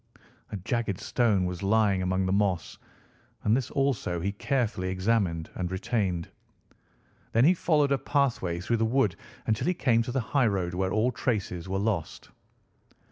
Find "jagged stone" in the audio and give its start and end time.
0.57-1.45